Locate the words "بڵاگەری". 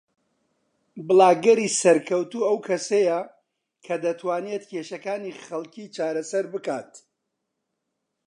1.07-1.67